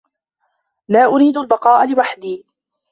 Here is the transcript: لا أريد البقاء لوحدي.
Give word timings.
لا 0.89 1.05
أريد 1.05 1.37
البقاء 1.37 1.93
لوحدي. 1.93 2.45